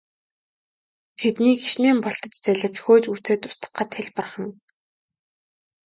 Тэднийг 1.19 1.57
хэчнээн 1.61 1.97
бултаж 2.03 2.33
зайлавч 2.43 2.77
хөөж 2.85 3.03
гүйцээд 3.11 3.41
устгахад 3.49 3.89
хялбархан. 3.95 4.47